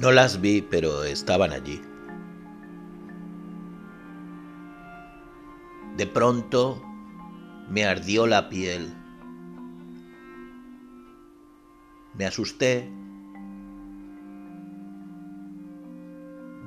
[0.00, 1.82] No las vi, pero estaban allí.
[5.96, 6.80] De pronto
[7.68, 8.94] me ardió la piel.
[12.14, 12.88] Me asusté.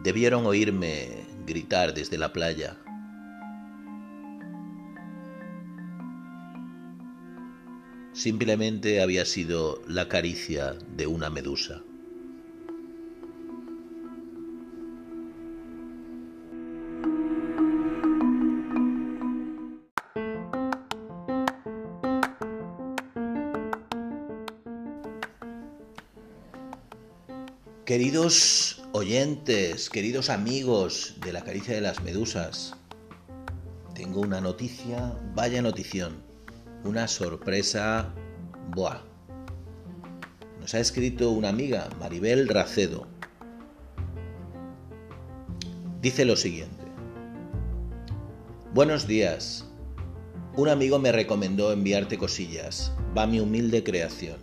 [0.03, 2.77] Debieron oírme gritar desde la playa.
[8.11, 11.81] Simplemente había sido la caricia de una medusa.
[27.91, 32.73] Queridos oyentes, queridos amigos de la caricia de las medusas,
[33.93, 36.23] tengo una noticia, vaya notición,
[36.85, 38.15] una sorpresa,
[38.69, 39.03] boa.
[40.61, 43.09] Nos ha escrito una amiga, Maribel Racedo.
[46.01, 46.85] Dice lo siguiente.
[48.73, 49.65] Buenos días.
[50.55, 52.93] Un amigo me recomendó enviarte cosillas.
[53.17, 54.37] Va mi humilde creación.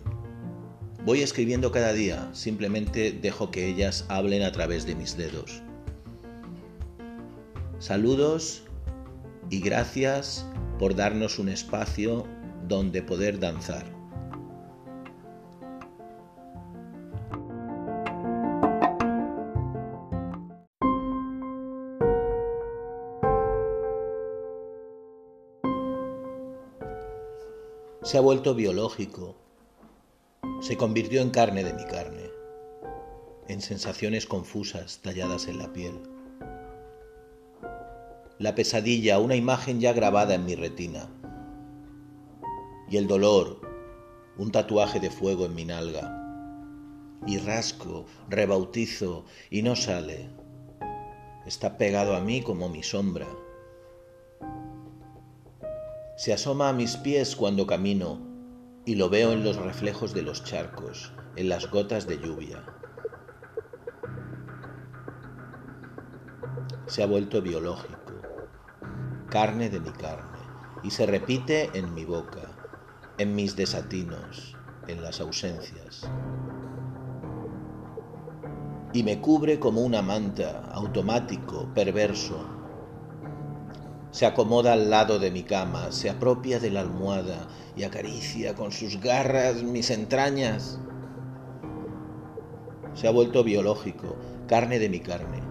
[1.05, 5.61] Voy escribiendo cada día, simplemente dejo que ellas hablen a través de mis dedos.
[7.79, 8.63] Saludos
[9.49, 10.45] y gracias
[10.77, 12.27] por darnos un espacio
[12.67, 13.85] donde poder danzar.
[28.03, 29.35] Se ha vuelto biológico,
[30.61, 32.29] se convirtió en carne de mi carne,
[33.47, 36.01] en sensaciones confusas talladas en la piel.
[38.39, 41.09] La pesadilla, una imagen ya grabada en mi retina.
[42.89, 43.61] Y el dolor,
[44.37, 46.15] un tatuaje de fuego en mi nalga.
[47.25, 50.29] Y rasco, rebautizo y no sale.
[51.45, 53.27] Está pegado a mí como mi sombra.
[56.17, 58.28] Se asoma a mis pies cuando camino
[58.89, 62.63] y lo veo en los reflejos de los charcos, en las gotas de lluvia.
[66.87, 68.13] Se ha vuelto biológico,
[69.29, 70.39] carne de mi carne,
[70.81, 72.41] y se repite en mi boca,
[73.19, 74.57] en mis desatinos,
[74.87, 76.09] en las ausencias.
[78.91, 82.58] Y me cubre como una manta, automático, perverso,
[84.11, 88.71] se acomoda al lado de mi cama, se apropia de la almohada y acaricia con
[88.71, 90.79] sus garras mis entrañas.
[92.93, 94.15] Se ha vuelto biológico,
[94.47, 95.41] carne de mi carne.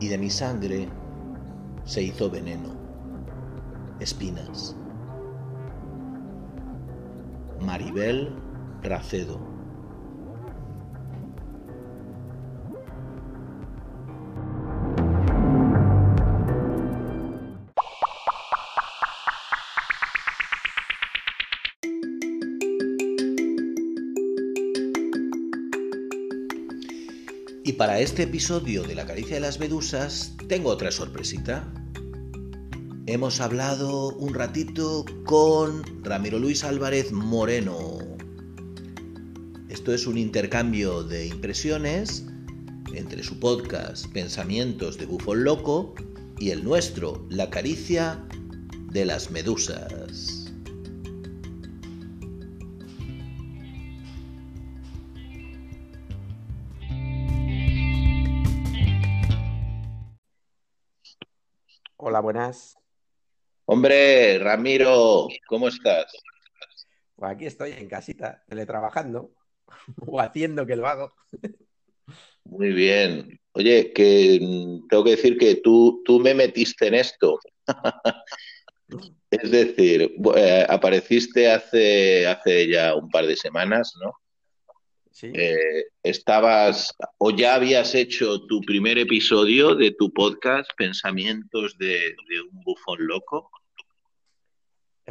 [0.00, 0.88] Y de mi sangre
[1.84, 2.74] se hizo veneno,
[4.00, 4.76] espinas.
[7.60, 8.34] Maribel
[8.82, 9.53] Racedo.
[27.74, 31.74] Y para este episodio de La caricia de las medusas tengo otra sorpresita.
[33.06, 37.98] Hemos hablado un ratito con Ramiro Luis Álvarez Moreno.
[39.68, 42.24] Esto es un intercambio de impresiones
[42.94, 45.96] entre su podcast Pensamientos de Bufón Loco
[46.38, 48.24] y el nuestro, La caricia
[48.92, 50.33] de las medusas.
[62.24, 62.78] Buenas.
[63.66, 66.06] Hombre, Ramiro, ¿cómo estás?
[67.14, 69.34] Pues aquí estoy en casita, teletrabajando
[70.06, 71.12] o haciendo que lo hago.
[72.44, 73.38] Muy bien.
[73.52, 77.38] Oye, que mm, tengo que decir que tú, tú me metiste en esto.
[79.30, 84.12] Es decir, eh, apareciste hace, hace ya un par de semanas, ¿no?
[85.22, 92.16] Eh, estabas o ya habías hecho tu primer episodio de tu podcast Pensamientos de,
[92.52, 93.50] un bufón loco.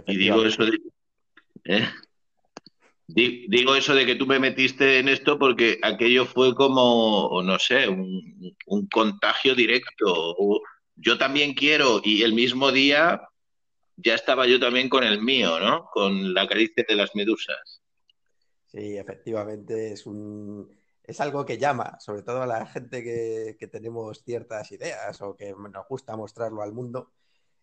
[0.08, 0.78] Y digo eso de,
[1.66, 1.88] ¿eh?
[3.08, 7.88] digo eso de que tú me metiste en esto porque aquello fue como, no sé,
[7.88, 10.36] un, un contagio directo.
[10.96, 13.22] Yo también quiero y el mismo día
[13.96, 15.86] ya estaba yo también con el mío, ¿no?
[15.94, 17.83] Con la caricia de las medusas.
[18.74, 20.70] Sí, efectivamente es un
[21.04, 25.54] es algo que llama, sobre todo a la gente que, tenemos ciertas ideas o que
[25.54, 27.12] nos gusta mostrarlo al mundo.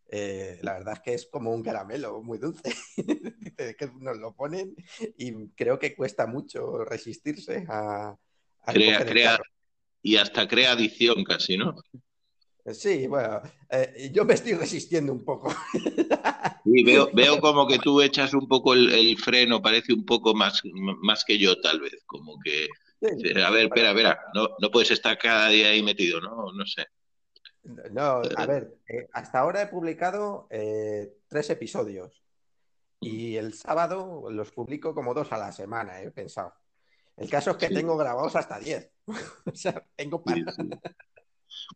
[0.08, 2.74] Eh, la verdad es que es como un caramelo muy dulce,
[3.56, 4.74] que nos lo ponen
[5.16, 8.16] y creo que cuesta mucho resistirse a,
[8.66, 9.38] crea, crea,
[10.02, 11.76] y hasta crea adicción casi, ¿no?
[12.72, 13.40] Sí, bueno,
[13.70, 15.54] eh, yo me estoy resistiendo un poco.
[16.62, 20.60] Sí, veo, veo como que tú echas un poco el, freno, parece un poco más,
[21.00, 22.02] más que yo, tal vez.
[22.04, 22.68] Como que,
[23.42, 26.52] a ver, espera, espera, no, no puedes estar cada día ahí metido, ¿no?
[26.52, 26.86] No sé.
[27.62, 32.22] No, a ver, eh, hasta ahora he publicado eh, tres episodios
[33.00, 36.54] y el sábado los publico como dos a la semana, he pensado.
[37.16, 38.90] El caso es que tengo grabados hasta diez.
[39.06, 40.40] o sea, tengo para...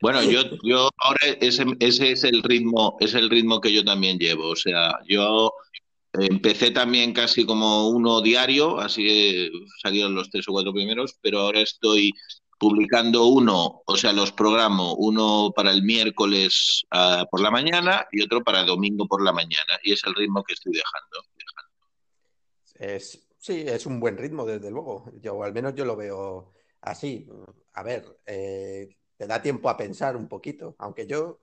[0.00, 4.18] Bueno, yo, yo ahora ese, ese es el ritmo, es el ritmo que yo también
[4.18, 4.50] llevo.
[4.50, 5.52] O sea, yo
[6.12, 9.50] empecé también casi como uno diario, así
[9.82, 12.12] salieron los tres o cuatro primeros, pero ahora estoy
[12.58, 18.22] publicando uno, o sea, los programo, uno para el miércoles uh, por la mañana y
[18.22, 19.78] otro para el domingo por la mañana.
[19.82, 21.28] Y es el ritmo que estoy dejando.
[22.74, 25.12] Es, sí, es un buen ritmo, desde luego.
[25.20, 27.26] Yo, al menos yo lo veo así.
[27.74, 28.88] A ver, eh,
[29.26, 31.40] da tiempo a pensar un poquito, aunque yo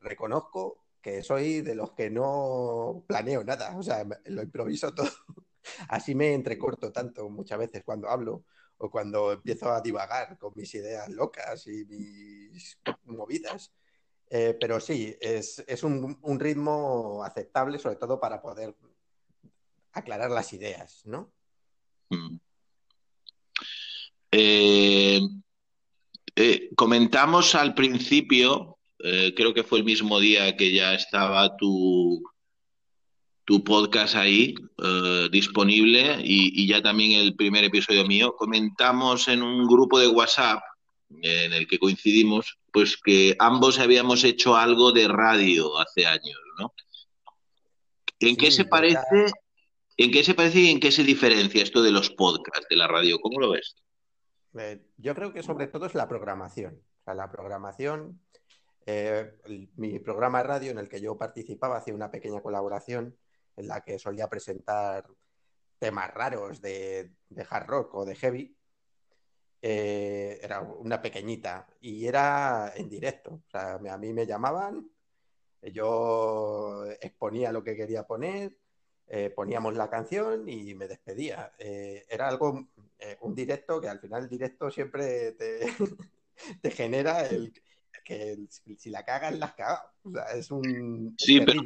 [0.00, 5.10] reconozco que soy de los que no planeo nada, o sea, lo improviso todo.
[5.88, 8.44] Así me entrecorto tanto muchas veces cuando hablo
[8.78, 13.72] o cuando empiezo a divagar con mis ideas locas y mis movidas.
[14.30, 18.74] Eh, pero sí, es, un, ritmo aceptable, sobre todo para poder
[19.92, 21.32] aclarar las ideas, ¿no?
[22.10, 22.36] Mm.
[24.32, 25.20] Eh,
[26.36, 32.22] eh, comentamos al principio, eh, creo que fue el mismo día que ya estaba tu,
[33.44, 39.66] tu podcast ahí eh, disponible y, ya también el primer episodio mío, comentamos en un
[39.66, 40.62] grupo de WhatsApp
[41.22, 46.72] en el que coincidimos, pues que ambos habíamos hecho algo de radio hace años, ¿no?
[48.18, 49.26] ¿En qué se parece?
[49.96, 52.88] ¿En qué se parece y en qué se diferencia esto de los podcasts de la
[52.88, 53.20] radio?
[53.20, 53.76] ¿Cómo lo ves?
[54.58, 56.80] Eh, yo creo que sobre todo es la programación.
[57.00, 58.20] O sea, la programación,
[58.86, 59.38] eh,
[59.76, 63.16] mi programa de radio en el que yo participaba hacía una pequeña colaboración
[63.56, 65.06] en la que solía presentar
[65.78, 67.12] temas raros de,
[67.48, 68.56] hard rock o de heavy.
[69.66, 73.42] Eh, era una pequeñita y era en directo.
[73.46, 74.90] O sea, a mí me llamaban,
[75.62, 78.56] yo exponía lo que quería poner,
[79.34, 81.52] poníamos la canción y me despedía.
[81.58, 82.68] era algo
[83.04, 85.60] eh, un directo que al final el directo siempre te,
[86.62, 87.52] te genera el
[88.04, 88.36] que
[88.76, 89.88] si la cagas, la has cagado.
[90.04, 91.14] O sea, es un.
[91.18, 91.62] Sí, pero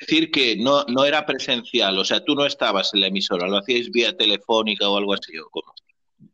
[0.00, 3.58] decir que no, no era presencial, o sea, tú no estabas en la emisora, lo
[3.58, 5.72] hacíais vía telefónica o algo así, ¿o cómo?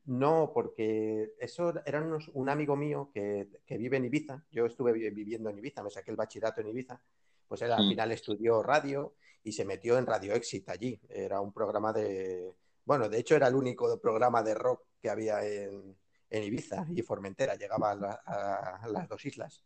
[0.04, 4.44] No, porque eso era un amigo mío que, que, vive en Ibiza.
[4.50, 7.00] Yo estuve viviendo en Ibiza, me saqué el bachillerato en Ibiza.
[7.48, 7.88] Pues él al mm.
[7.88, 9.14] final estudió radio
[9.46, 11.00] y se metió en Radio Exit allí.
[11.08, 12.52] Era un programa de,
[12.84, 15.96] bueno, de hecho era el único programa de rock que había en,
[16.28, 19.62] Ibiza y Formentera, llegaba a, las dos islas.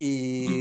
[0.00, 0.60] Pues,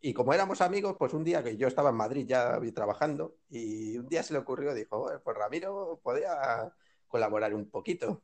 [0.00, 3.98] y, como éramos amigos, pues un día que yo estaba en Madrid ya trabajando y
[3.98, 6.72] un día se le ocurrió, dijo, pues Ramiro podía
[7.08, 8.22] colaborar un poquito.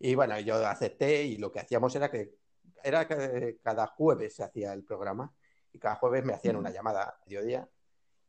[0.00, 2.34] Y bueno, yo acepté y lo que hacíamos era que
[2.82, 5.32] era que cada jueves se hacía el programa
[5.72, 7.68] y cada jueves me hacían una llamada a mediodía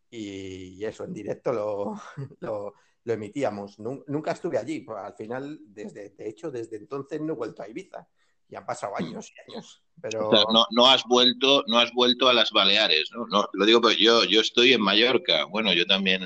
[0.10, 2.02] y eso en directo lo,
[3.08, 3.80] lo emitíamos.
[3.80, 7.70] Nunca estuve allí, pues, al final, desde, de hecho, desde entonces no he vuelto a
[7.70, 8.06] Ibiza.
[8.50, 9.04] Y han pasado mm.
[9.04, 9.82] años y años.
[10.02, 10.30] Pero...
[10.52, 13.26] no, no, has vuelto, no has vuelto a las Baleares, ¿no?
[13.28, 15.46] no lo digo porque yo, yo estoy en Mallorca.
[15.46, 16.22] Bueno, yo también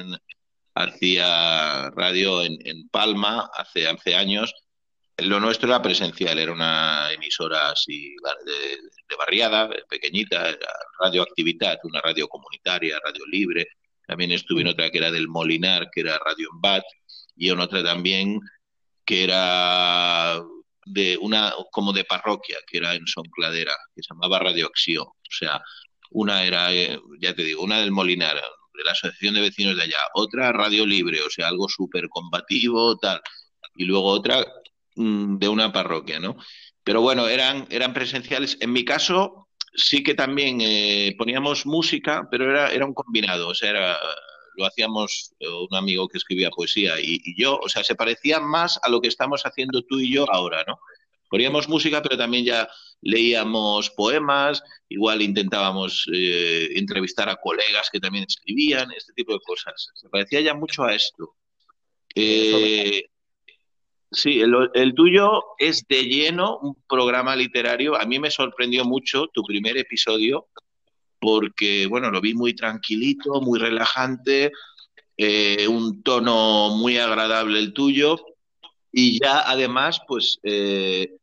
[0.74, 4.52] hacía radio en, en Palma hace, hace años.
[5.22, 8.78] Lo nuestro era presencial, era una emisora así de,
[9.10, 10.58] de barriada, pequeñita,
[11.00, 13.68] Radio Actividad, una radio comunitaria, radio libre,
[14.12, 16.84] también estuve en otra que era del Molinar, que era Radio Bat,
[17.36, 18.40] y en otra también
[19.06, 20.42] que era
[20.86, 25.06] de una como de parroquia, que era en Soncladera, que se llamaba Radio Acción.
[25.06, 25.62] O sea,
[26.12, 29.84] una era, eh, ya te digo, una del Molinar, de la Asociación de Vecinos de
[29.84, 33.22] allá, otra Radio Libre, o sea, algo súper combativo, tal,
[33.76, 34.46] y luego otra
[35.40, 36.38] de una parroquia, ¿no?
[36.84, 38.58] Pero bueno, eran, eran presenciales.
[38.60, 43.56] En mi caso, sí que también eh, poníamos música, pero era, era un combinado, o
[43.56, 44.00] sea, era,
[44.56, 48.80] lo hacíamos eh, un amigo que escribía poesía y, yo, o sea, se parecía más
[48.84, 50.80] a lo que estamos haciendo tú y yo ahora, ¿no?
[51.30, 52.68] Poníamos música, pero también ya
[53.02, 59.92] leíamos poemas, igual intentábamos eh, entrevistar a colegas que también escribían, este tipo de cosas.
[59.94, 61.36] Se parecía ya mucho a esto.
[64.12, 67.96] Sí, el, tuyo es de lleno un programa literario.
[67.96, 70.48] A mí me sorprendió mucho tu primer episodio
[71.20, 74.52] porque, bueno, lo vi muy tranquilito, muy relajante,
[75.16, 78.20] eh, un tono muy agradable el tuyo
[78.92, 81.16] y ya además, pues eh,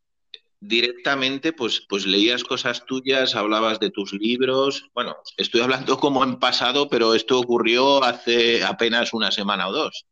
[0.60, 4.88] directamente, pues, pues leías cosas tuyas, hablabas de tus libros.
[4.94, 10.06] Bueno, estoy hablando como en pasado, pero esto ocurrió hace apenas una semana o dos.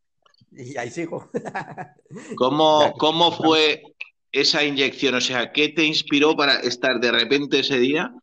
[0.57, 1.31] Y ahí sigo.
[2.37, 3.83] ¿Cómo, cómo fue
[4.33, 5.15] esa inyección?
[5.15, 8.15] O sea, ¿qué te inspiró para estar de repente ese día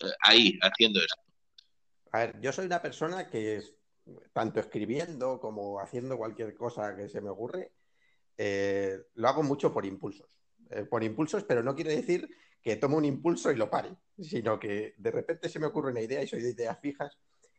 [0.00, 1.22] eh, ahí, haciendo esto?
[2.12, 3.62] A ver, yo soy una persona que
[4.32, 7.72] tanto escribiendo como haciendo cualquier cosa que se me ocurre,
[8.36, 10.28] eh, lo hago mucho por impulsos.
[10.70, 12.28] Eh, por impulsos, pero no quiere decir
[12.62, 16.00] que tomo un impulso y lo pare, sino que de repente se me ocurre una
[16.00, 17.16] idea y soy de ideas fijas.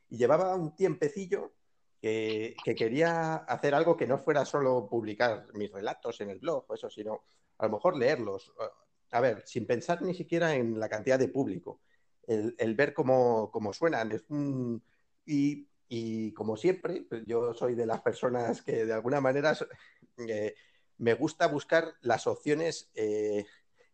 [0.09, 1.53] Y llevaba un tiempecillo
[2.01, 6.73] que, quería hacer algo que no fuera solo publicar mis relatos en el blog o
[6.73, 7.23] eso, sino
[7.57, 8.53] a lo mejor leerlos.
[9.11, 11.81] A ver, sin pensar ni siquiera en la cantidad de público,
[12.27, 14.11] el, ver cómo, suenan.
[14.11, 14.23] Es
[15.25, 19.57] y, y, como siempre, pues yo soy de las personas que de alguna manera
[20.27, 20.55] eh,
[20.97, 23.45] me gusta buscar las opciones eh,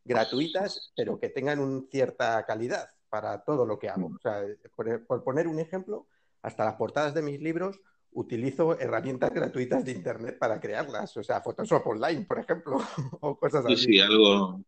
[0.03, 4.07] gratuitas, pero que tengan una cierta calidad para todo lo que hago.
[4.07, 4.43] O sea,
[4.75, 6.07] por, poner un ejemplo,
[6.41, 7.79] hasta las portadas de mis libros
[8.15, 11.15] utilizo herramientas gratuitas de Internet para crearlas.
[11.17, 12.77] O sea, Photoshop Online, por ejemplo,
[13.21, 13.77] o cosas así.
[13.77, 14.61] Sí, algo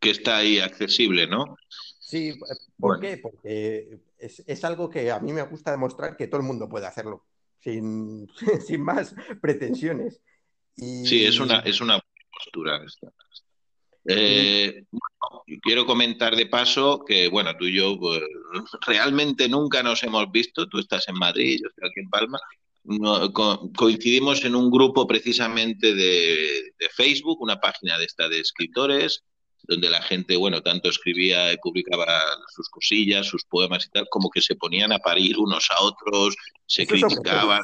[0.00, 1.56] que está ahí accesible, ¿no?
[2.00, 2.38] Sí,
[2.78, 3.18] ¿por qué?
[3.18, 7.24] Porque es, algo que a mí me gusta demostrar que todo el mundo puede hacerlo,
[7.60, 8.28] sin,
[8.66, 10.20] sin más pretensiones.
[10.76, 12.00] Sí, es una, es una
[12.32, 13.12] postura esta.
[14.04, 14.84] Eh,
[15.62, 18.20] quiero comentar de paso que, bueno, tú y yo pues,
[18.86, 20.68] realmente nunca nos hemos visto.
[20.68, 22.38] Tú estás en Madrid, yo estoy aquí en Palma.
[23.74, 29.22] Coincidimos en un grupo precisamente de, de, Facebook, una página de esta de escritores,
[29.64, 32.06] donde la gente, bueno, tanto escribía y publicaba
[32.54, 36.34] sus cosillas, sus poemas y tal, como que se ponían a parir unos a otros,
[36.66, 37.62] se criticaban.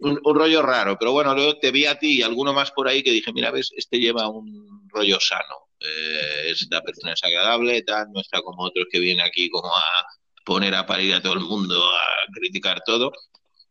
[0.00, 3.02] Un, rollo raro, pero bueno, luego te vi a ti y alguno más por ahí
[3.02, 8.06] que dije, mira, ves, este lleva un rollo sano, eh, esta persona es agradable, tal,
[8.12, 10.06] no está como otros que vienen aquí como a
[10.44, 13.12] poner a parir a todo el mundo, a criticar todo.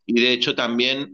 [0.05, 1.13] Y de hecho también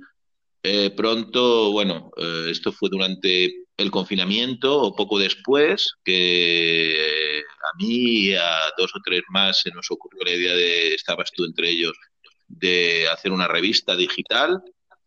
[0.63, 8.29] eh, pronto, bueno, eh, esto fue durante el confinamiento o poco después, que a mí
[8.29, 11.70] y a dos o tres más se nos ocurrió la idea de, estabas tú entre
[11.70, 11.96] ellos,
[12.48, 14.62] de hacer una revista digital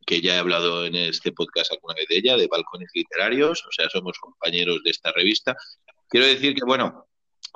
[0.07, 3.73] que ya he hablado en este podcast alguna vez de ella, de Balcones Literarios, o
[3.73, 5.57] sea, somos compañeros de esta revista.
[6.09, 7.07] Quiero decir que, bueno,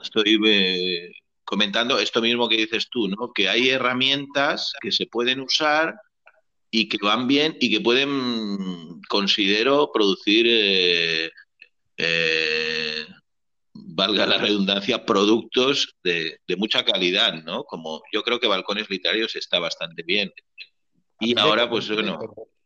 [0.03, 1.11] estoy eh,
[1.45, 3.33] comentando esto mismo que dices tú, ¿no?
[3.35, 5.95] Que hay herramientas que se pueden usar
[6.77, 11.31] y que van bien y que pueden, considero, producir, eh,
[11.97, 13.07] eh,
[13.73, 17.63] valga la redundancia, productos de, de, mucha calidad, ¿no?
[17.63, 20.33] Como yo creo que Balcones Literarios está bastante bien.
[21.21, 22.19] Y ahora, pues bueno.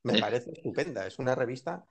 [0.02, 1.06] Me parece estupenda.
[1.06, 1.84] Es una revista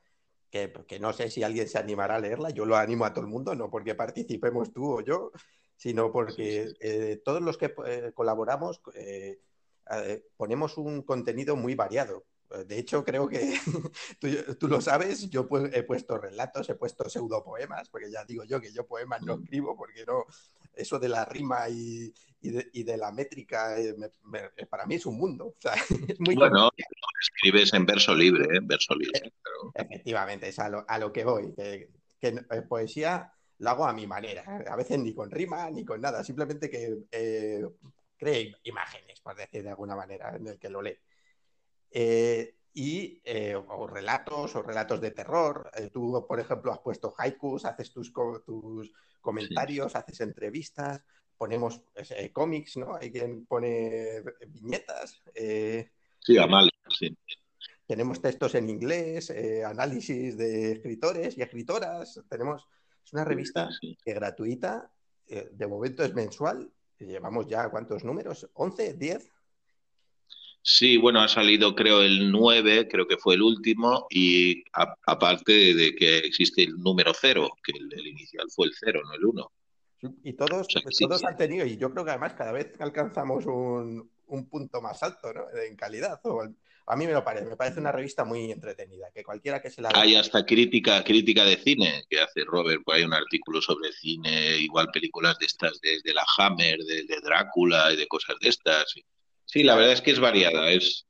[0.49, 2.49] que, no sé si alguien se animará a leerla.
[2.49, 5.31] Yo lo animo a todo el mundo, no porque participemos tú o yo,
[5.75, 9.37] sino porque eh, todos los que eh, colaboramos eh,
[10.35, 12.25] ponemos un contenido muy variado.
[12.65, 13.59] De hecho, creo que
[14.59, 18.71] tú, lo sabes, yo he puesto relatos, he puesto pseudopoemas, porque ya digo yo que
[18.71, 20.25] yo poemas no escribo, porque no,
[20.77, 23.95] eso de la rima y, de, la métrica, eh,
[24.69, 25.55] para mí es un mundo.
[26.07, 26.69] es muy bueno,
[27.19, 28.59] escribes en verso libre, ¿eh?
[28.61, 29.19] verso libre.
[29.75, 31.53] E, efectivamente, es a lo, que voy.
[31.53, 31.89] Que,
[32.21, 36.23] eh, poesía lo hago a mi manera, a veces ni con rima ni con nada,
[36.23, 37.67] simplemente que
[38.17, 40.97] cree imágenes, por decir de alguna manera, en el que lo lee.
[42.73, 43.21] y
[43.67, 45.71] o relatos o relatos de terror.
[45.91, 48.11] tú, por ejemplo, has puesto haikus, haces tus,
[48.45, 51.03] tus comentarios, haces entrevistas,
[51.37, 52.95] ponemos eh, cómics, ¿no?
[52.95, 55.21] Hay quien pone viñetas.
[55.35, 57.15] Eh, sí, Amal, sí.
[57.85, 62.21] Tenemos textos en inglés, eh, análisis de escritores y escritoras.
[62.29, 62.67] Tenemos,
[63.05, 63.69] es una revista
[64.03, 64.91] que gratuita,
[65.25, 66.71] de momento es mensual.
[66.99, 69.31] Llevamos ya cuántos números, 11, 10.
[70.61, 75.95] Sí, bueno, ha salido creo el 9, creo que fue el último, y aparte de,
[75.95, 79.51] que existe el número 0, que el, inicial fue el 0, no el 1.
[80.23, 84.11] Y todos, todos han tenido, y yo creo que además cada vez alcanzamos un,
[84.49, 85.45] punto más alto ¿no?
[85.57, 86.19] en calidad.
[86.89, 89.81] A mí me lo parece, me parece una revista muy entretenida, que cualquiera que se
[89.81, 89.91] la...
[89.93, 94.57] Hay hasta crítica, crítica de cine que hace Robert, pues hay un artículo sobre cine,
[94.57, 98.95] igual películas de estas, de, la Hammer, de, de, Drácula y de cosas de estas.
[99.43, 101.05] Sí, la verdad es que es variada, es,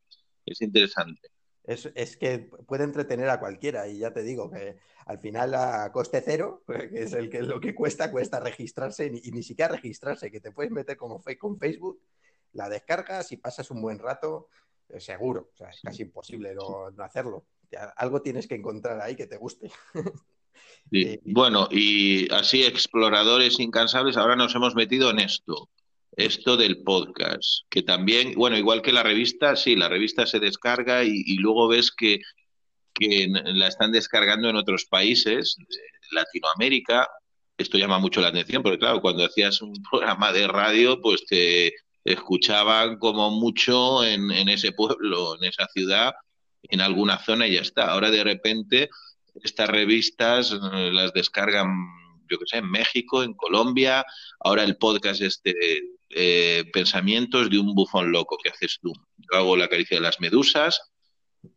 [0.47, 1.29] es interesante.
[1.67, 6.23] Es, que puede entretener a cualquiera y ya te digo que al final a coste
[6.25, 10.39] cero, que es el que lo que cuesta, cuesta registrarse y ni siquiera registrarse, que
[10.39, 12.01] te puedes meter como con Facebook,
[12.53, 14.47] la descargas y pasas un buen rato,
[14.99, 17.45] seguro, o sea, es casi imposible no, hacerlo.
[17.97, 19.71] algo tienes que encontrar ahí que te guste.
[20.91, 25.69] Eh, bueno, y así exploradores incansables, ahora nos hemos metido en esto,
[26.15, 31.03] esto del podcast, que también, bueno, igual que la revista, sí, la revista se descarga
[31.03, 32.21] y, luego ves que,
[32.93, 35.57] que, la están descargando en otros países,
[36.11, 37.07] Latinoamérica,
[37.57, 41.73] esto llama mucho la atención, porque claro, cuando hacías un programa de radio, pues te
[42.07, 46.13] escuchaban como mucho en, ese pueblo, en esa ciudad,
[46.63, 47.91] en alguna zona y ya está.
[47.91, 48.89] Ahora de repente
[49.43, 51.67] estas revistas eh, las descargan,
[52.29, 54.05] yo qué sé, en México, en Colombia.
[54.39, 55.53] Ahora el podcast este
[56.09, 58.93] eh, Pensamientos de un bufón loco que haces tú.
[59.17, 60.79] Yo hago la caricia de las medusas.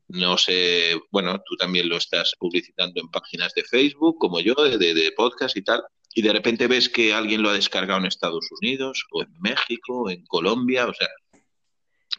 [0.08, 4.78] No sé, bueno, tú también lo estás publicitando en páginas de Facebook, como yo, de,
[4.78, 8.48] de podcast y tal y de repente ves que alguien lo ha descargado en Estados
[8.60, 11.08] Unidos o en México, o en Colombia, o sea,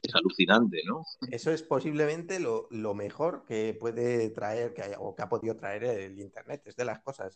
[0.01, 1.05] es alucinante, ¿no?
[1.29, 6.19] Eso es posiblemente lo, mejor que puede traer, que o que ha podido traer el
[6.19, 7.35] Internet, es de las cosas,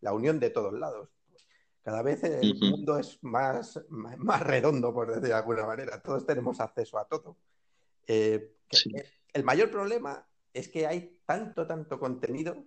[0.00, 1.10] la unión de todos lados.
[1.82, 6.00] Cada vez el mundo es más, más, redondo, por decir de alguna manera.
[6.00, 7.36] Todos tenemos acceso a todo.
[8.06, 8.54] Eh,
[9.32, 10.24] el mayor problema
[10.54, 12.64] es que hay tanto, tanto contenido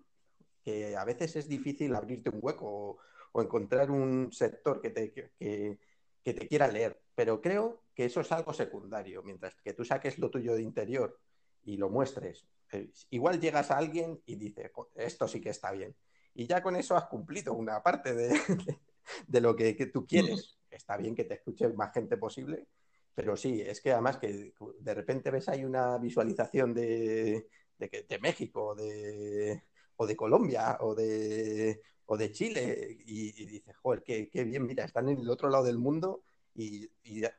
[0.66, 2.98] que a veces es difícil abrirte un hueco
[3.32, 5.78] o, encontrar un sector que te, que,
[6.24, 7.00] te quiera leer.
[7.14, 9.22] Pero creo que eso es algo secundario.
[9.22, 11.20] Mientras que tú saques lo tuyo de interior
[11.64, 15.96] y lo muestres, eh, igual llegas a alguien y dice, esto sí que está bien.
[16.34, 18.30] Y ya con eso has cumplido una parte de,
[19.28, 20.58] de, lo que, tú quieres.
[20.72, 22.68] Está bien que te escuche más gente posible,
[23.14, 28.20] pero sí, es que además que de repente ves ahí una visualización de, de, de
[28.20, 29.64] México, de,
[29.98, 35.10] o de Colombia o de, o de Chile y, dices, joder, qué, bien, mira, están
[35.10, 36.24] en el otro lado del mundo
[36.54, 36.90] y,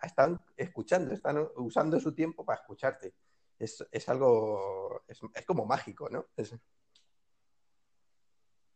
[0.02, 3.14] están escuchando, están usando su tiempo para escucharte.
[3.58, 6.26] Es, algo, es, como mágico, ¿no?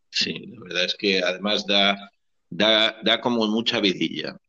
[0.09, 2.11] Sí, la verdad es que además da,
[2.49, 4.41] da, da como mucha vidilla.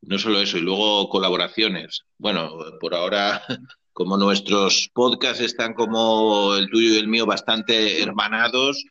[0.00, 2.04] No solo eso, y luego colaboraciones.
[2.18, 2.50] Bueno,
[2.80, 3.42] por ahora
[3.94, 8.84] como nuestros podcasts están como el tuyo y el mío bastante hermanados,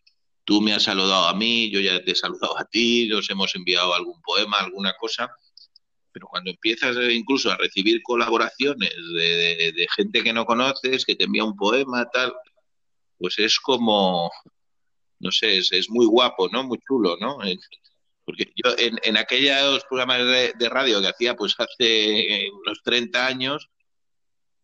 [0.46, 3.54] tú me has saludado a mí, yo ya te he saludado a ti, nos hemos
[3.54, 5.30] enviado algún poema, alguna cosa,
[6.14, 11.44] pero cuando empiezas incluso a recibir colaboraciones de, gente que no conoces, que te envía
[11.44, 12.34] un poema, tal,
[13.18, 14.32] pues es como,
[15.20, 16.64] no sé, es, muy guapo, ¿no?
[16.64, 17.40] Muy chulo, ¿no?
[18.24, 23.28] Porque yo en, en aquellos programas de, de radio que hacía pues hace unos 30
[23.28, 23.70] años,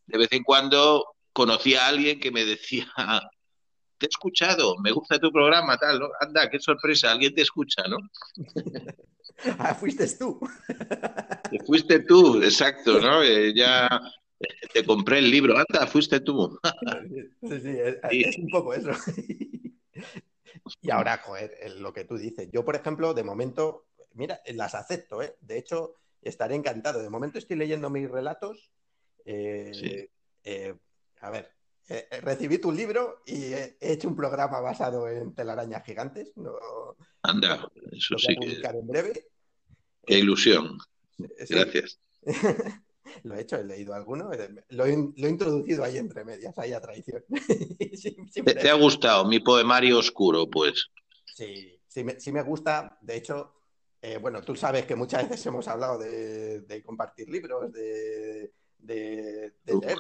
[0.10, 2.88] de vez en cuando conocía a alguien que me decía,
[3.98, 6.08] te he escuchado, me gusta tu programa, tal, ¿no?
[6.20, 7.98] Anda, qué sorpresa, alguien te escucha, ¿no?
[9.60, 10.40] ah, fuiste tú.
[11.66, 13.22] fuiste tú, exacto, ¿no?
[13.22, 13.88] Eh, ya
[14.74, 16.60] te compré el libro, anda, fuiste tú.
[17.42, 17.78] sí, sí,
[18.12, 18.92] es, un poco eso.
[20.82, 22.50] y ahora, joder, lo que tú dices.
[22.52, 25.36] Yo, por ejemplo, de momento, mira, las acepto, ¿eh?
[25.42, 27.02] De hecho, estaré encantado.
[27.02, 28.72] De momento estoy leyendo mis relatos
[29.32, 30.10] eh,
[30.44, 30.76] eh,
[31.22, 31.52] a ver,
[31.88, 36.34] eh, recibí tu libro y he hecho un programa basado en telarañas gigantes.
[37.22, 38.68] Anda, eso sí que.
[38.68, 39.28] en breve.
[40.06, 40.80] Qué ilusión.
[41.48, 42.00] Gracias.
[43.24, 44.32] lo he hecho, he leído alguno,
[44.70, 44.94] lo he,
[45.30, 47.24] introducido ahí entre medias, ahí a traición.
[48.46, 50.88] ¿Te, ha gustado mi poemario oscuro, pues?
[51.36, 52.98] Sí, sí me, gusta.
[53.02, 53.54] De hecho,
[54.22, 59.98] bueno, tú sabes que muchas veces hemos hablado de compartir libros, de, de, leer.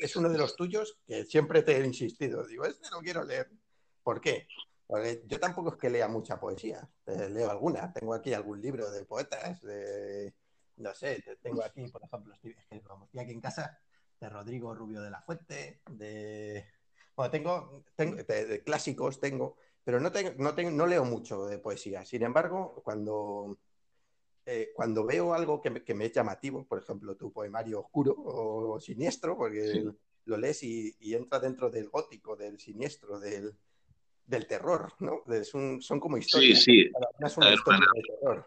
[0.00, 2.46] es uno de los tuyos que siempre te he insistido.
[2.46, 3.50] Digo, este no quiero leer.
[4.02, 4.46] ¿Por qué?
[4.86, 6.88] Porque yo tampoco es que lea mucha poesía.
[7.06, 7.92] leo alguna.
[7.92, 10.32] Tengo aquí algún libro de poetas, de,
[10.76, 12.54] no sé, tengo aquí, por ejemplo, estoy,
[13.18, 13.78] aquí en casa,
[14.20, 16.64] de Rodrigo Rubio de la Fuente, de...
[17.14, 21.58] Bueno, tengo, tengo de, clásicos, tengo, pero no, tengo, no, tengo, no leo mucho de
[21.58, 22.04] poesía.
[22.04, 23.58] Sin embargo, cuando,
[24.48, 29.36] eh, cuando veo algo que me, es llamativo, por ejemplo, tu poemario oscuro o, siniestro,
[29.36, 29.84] porque
[30.24, 33.56] lo lees y, entra dentro del gótico, del siniestro, del,
[34.46, 35.24] terror, ¿no?
[35.80, 36.62] son como historias.
[36.62, 36.92] Sí, sí.
[37.18, 38.46] una historia de terror.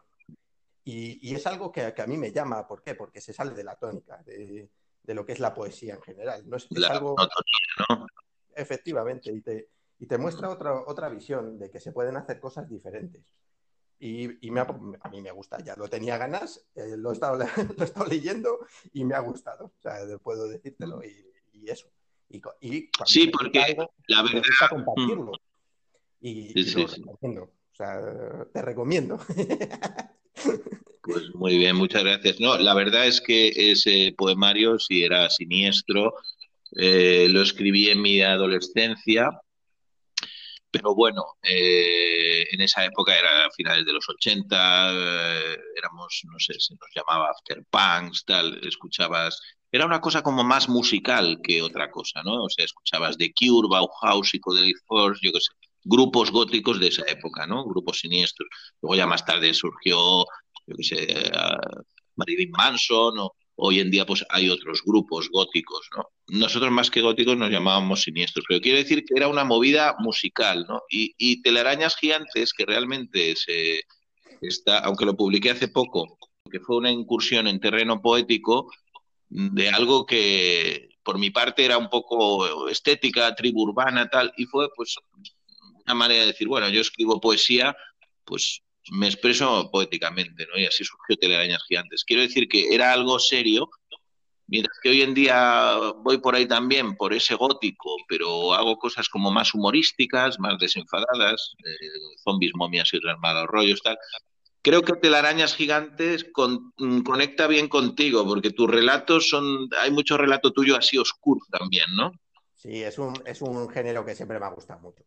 [0.85, 2.95] Y, es algo que, a mí me llama, ¿por qué?
[2.95, 4.69] Porque se sale de la tónica, de,
[5.03, 6.47] lo que es la poesía en general.
[6.47, 7.15] No es, algo...
[7.89, 8.07] ¿no?
[8.55, 12.69] Efectivamente, y te, y te muestra otra, otra visión de que se pueden hacer cosas
[12.69, 13.21] diferentes.
[14.01, 17.37] Y, me a mí me gusta, ya lo tenía ganas, eh, lo, he estado,
[17.97, 18.59] lo, leyendo
[18.93, 19.65] y me ha gustado.
[19.65, 21.25] O sea, puedo decírtelo y,
[21.69, 21.87] eso.
[22.61, 23.75] Y, sí, porque
[24.07, 24.41] la verdad.
[24.41, 25.31] Me compartirlo.
[26.21, 29.19] Y, sí, sí, O sea, te recomiendo.
[31.01, 32.39] Pues muy bien, muchas gracias.
[32.39, 36.13] No, la verdad es que ese poemario, si era siniestro,
[36.75, 39.41] eh, lo escribí en mi adolescencia,
[40.71, 46.39] pero bueno, eh, en esa época era a finales de los 80, eh, éramos, no
[46.39, 49.39] sé, se nos llamaba After Punks, tal, escuchabas,
[49.71, 52.43] era una cosa como más musical que otra cosa, ¿no?
[52.43, 55.53] O sea, escuchabas The Cure, Bauhaus, Psychedelic Force, yo qué sé,
[55.83, 57.65] grupos góticos de esa época, ¿no?
[57.65, 58.49] Grupos siniestros.
[58.81, 60.25] Luego ya más tarde surgió,
[60.67, 61.31] yo qué sé,
[62.15, 66.09] Marilyn Manson o hoy en día pues hay otros grupos góticos, ¿no?
[66.27, 70.65] Nosotros más que góticos nos llamábamos siniestros, pero quiero decir que era una movida musical,
[70.67, 70.81] ¿no?
[70.89, 73.83] Y, Telarañas Gigantes, que realmente se
[74.41, 76.17] está, aunque lo publiqué hace poco,
[76.49, 78.71] que fue una incursión en terreno poético
[79.27, 84.69] de algo que por mi parte era un poco estética, tribu urbana, tal, y fue
[84.75, 84.95] pues
[85.85, 87.75] una manera de decir, bueno, yo escribo poesía,
[88.23, 90.59] pues me expreso poéticamente, ¿no?
[90.59, 92.03] Y así surgió Telarañas Gigantes.
[92.03, 93.69] Quiero decir que era algo serio,
[94.47, 99.07] mientras que hoy en día voy por ahí también, por ese gótico, pero hago cosas
[99.09, 103.97] como más humorísticas, más desenfadadas, eh, zombies, momias y malos rollos, tal.
[104.61, 106.25] Creo que Telarañas Gigantes
[106.77, 111.87] mm, conecta bien contigo, porque tus relatos son, hay mucho relato tuyo así oscuro también,
[111.95, 112.11] ¿no?
[112.55, 115.03] Sí, es un, es un género que siempre me ha gustado mucho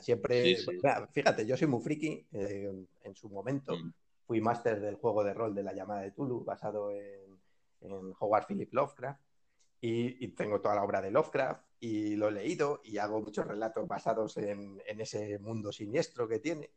[0.00, 0.56] siempre,
[1.12, 2.26] fíjate, yo soy muy friki.
[2.32, 3.92] Eh, en su momento mm.
[4.26, 7.38] fui máster del juego de rol de la llamada de Tulu, basado en,
[8.18, 9.20] Howard Philip Lovecraft.
[9.80, 13.86] Y, tengo toda la obra de Lovecraft y lo he leído y hago muchos relatos
[13.86, 16.70] basados en, ese mundo siniestro que tiene.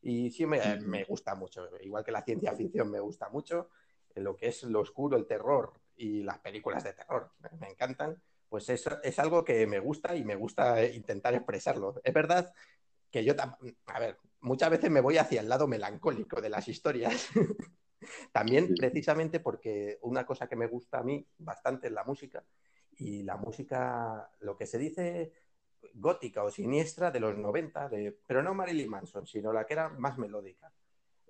[0.00, 3.68] Y sí me, me, gusta mucho, igual que la ciencia ficción me gusta mucho,
[4.14, 8.16] lo que es lo oscuro, el terror y las películas de terror, me encantan
[8.48, 12.00] pues es, es algo que me gusta y me gusta intentar expresarlo.
[12.02, 12.52] Es verdad
[13.10, 13.34] que yo,
[13.86, 17.28] a ver, muchas veces me voy hacia el lado melancólico de las historias.
[18.32, 22.44] También precisamente porque una cosa que me gusta a mí bastante es la música
[22.98, 25.32] y la música, lo que se dice
[25.94, 29.88] gótica o siniestra de los 90, de, pero no Marilyn Manson, sino la que era
[29.88, 30.72] más melódica.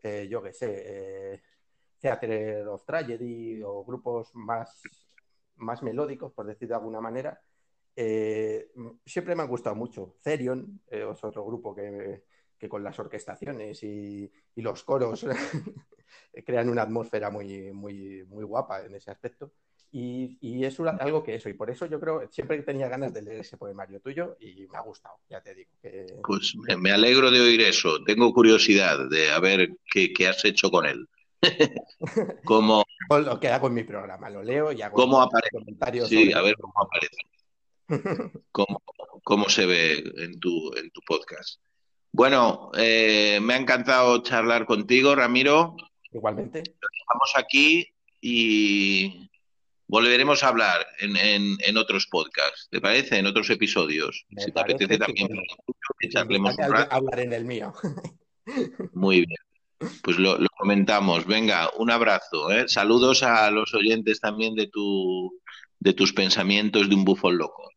[0.02, 1.42] Eh, yo qué sé, eh,
[1.98, 4.82] Theater of Tragedy o grupos más
[5.56, 7.40] más melódicos, por decir de alguna manera,
[7.94, 8.68] eh,
[9.04, 10.16] siempre me ha gustado mucho.
[10.22, 12.24] Therion eh, es otro grupo que,
[12.68, 15.26] con las orquestaciones y, los coros
[16.44, 19.52] crean una atmósfera muy, muy, muy guapa en ese aspecto.
[19.92, 23.40] Y, es algo que eso, y por eso yo creo, siempre tenía ganas de leer
[23.40, 25.70] ese poemario tuyo y me ha gustado, ya te digo.
[26.22, 30.84] Pues me, alegro de oír eso, tengo curiosidad de a ver qué has hecho con
[30.84, 31.08] él.
[32.44, 35.50] como lo que hago en mi programa, lo leo y hago ¿cómo aparece?
[35.50, 36.08] comentarios.
[36.08, 37.16] Sí, a ver cómo aparece.
[39.22, 41.60] cómo, se ve en tu, en tu podcast.
[42.12, 45.76] Bueno, eh, me ha encantado charlar contigo, Ramiro.
[46.10, 46.60] Igualmente.
[46.60, 47.86] Estamos aquí
[48.20, 49.28] y
[49.86, 51.16] volveremos a hablar en,
[51.60, 53.18] en, otros podcasts, ¿te parece?
[53.18, 54.26] En otros episodios.
[54.36, 55.28] si te apetece también,
[56.90, 57.72] hablar en el mío.
[58.94, 59.45] Muy bien.
[60.02, 61.26] Pues lo, comentamos.
[61.26, 62.50] Venga, un abrazo.
[62.50, 62.64] ¿eh?
[62.68, 65.38] Saludos a los oyentes también de, tu,
[65.78, 67.68] de tus pensamientos de un bufón loco.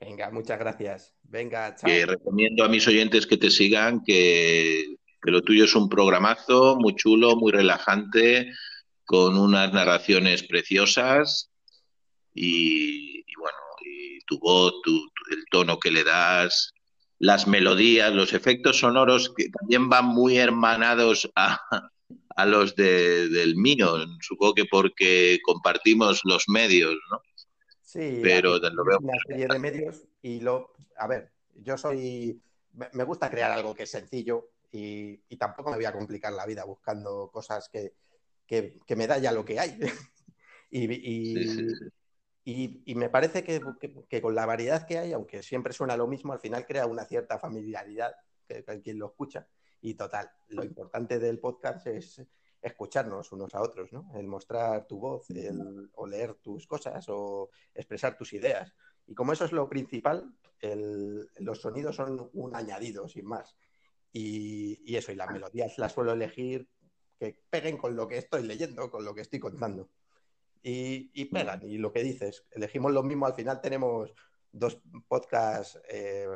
[0.00, 1.14] Venga, muchas gracias.
[1.22, 1.88] Venga, chao.
[1.88, 6.94] Que recomiendo a mis oyentes que te sigan, que, lo tuyo es un programazo muy
[6.94, 8.52] chulo, muy relajante,
[9.04, 11.50] con unas narraciones preciosas
[12.34, 14.74] y, bueno, y tu voz,
[15.30, 16.72] el tono que le das,
[17.18, 21.60] las melodías, los efectos sonoros que también van muy hermanados a,
[22.46, 27.20] los del mío, supongo que porque compartimos los medios, ¿no?
[27.82, 32.40] Sí, pero lo veo una serie de medios y lo, a ver, yo soy,
[32.92, 36.64] me gusta crear algo que es sencillo y, tampoco me voy a complicar la vida
[36.64, 37.94] buscando cosas que,
[38.94, 39.76] me da ya lo que hay.
[40.70, 41.66] y, y,
[42.94, 46.64] me parece que, con la variedad que hay, aunque siempre suena lo mismo, al final
[46.66, 48.14] crea una cierta familiaridad
[48.46, 49.46] que, quien lo escucha.
[49.80, 52.22] Y total, lo importante del podcast es
[52.60, 54.10] escucharnos unos a otros, ¿no?
[54.14, 58.74] El mostrar tu voz, el, o leer tus cosas, o expresar tus ideas.
[59.06, 60.34] Y como eso es lo principal,
[61.38, 63.56] los sonidos son un añadido, sin más.
[64.10, 66.66] Y, y, eso, y las melodías las suelo elegir
[67.18, 69.90] que peguen con lo que estoy leyendo, con lo que estoy contando
[70.62, 71.62] y, pegan.
[71.62, 74.12] Y lo que dices, elegimos lo mismo, al final tenemos
[74.52, 76.28] dos podcasts eh,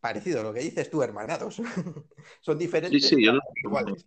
[0.00, 1.56] parecidos, lo que dices tú, hermanados.
[2.40, 3.02] Son diferentes.
[3.02, 4.04] Sí, sí, yo iguales.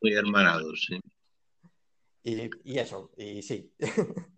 [0.00, 1.00] Muy hermanados, sí.
[2.24, 3.72] Y, eso, y sí.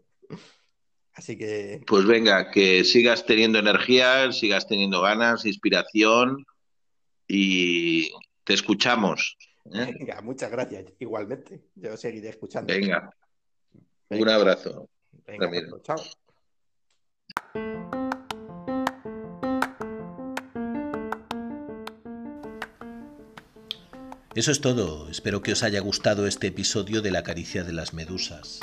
[1.15, 1.83] Así que.
[1.87, 6.45] Pues venga, que sigas teniendo energía, sigas teniendo ganas, inspiración
[7.29, 8.11] y
[8.43, 9.37] te escuchamos.
[9.67, 9.95] ¿eh?
[9.99, 10.93] Venga, muchas gracias.
[10.99, 12.73] Igualmente, yo seguiré escuchando.
[12.73, 13.11] Venga.
[14.21, 14.89] Un abrazo.
[15.27, 15.81] Venga, Ramiro.
[15.83, 15.97] Chao.
[24.35, 27.95] Eso es todo, espero que os haya gustado este episodio de La caricia de las
[27.95, 28.59] medusas.